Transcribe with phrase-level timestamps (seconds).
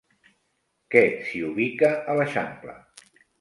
[0.95, 2.75] Què s'hi ubica a l'eixample?